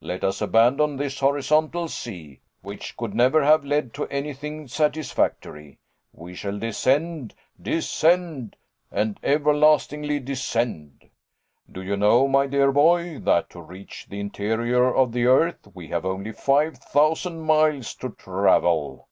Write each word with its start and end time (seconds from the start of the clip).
Let 0.00 0.22
us 0.22 0.40
abandon 0.40 0.94
this 0.96 1.18
horizontal 1.18 1.88
sea, 1.88 2.38
which 2.60 2.96
could 2.96 3.14
never 3.16 3.42
have 3.42 3.64
led 3.64 3.92
to 3.94 4.06
anything 4.10 4.68
satisfactory. 4.68 5.80
We 6.12 6.36
shall 6.36 6.56
descend, 6.56 7.34
descend, 7.60 8.54
and 8.92 9.18
everlastingly 9.24 10.20
descend. 10.20 11.10
Do 11.68 11.82
you 11.82 11.96
know, 11.96 12.28
my 12.28 12.46
dear 12.46 12.70
boy, 12.70 13.18
that 13.24 13.50
to 13.50 13.60
reach 13.60 14.06
the 14.08 14.20
interior 14.20 14.94
of 14.94 15.10
the 15.10 15.24
earth 15.26 15.66
we 15.74 15.88
have 15.88 16.06
only 16.06 16.30
five 16.30 16.78
thousand 16.78 17.40
miles 17.40 17.92
to 17.96 18.10
travel!" 18.10 19.08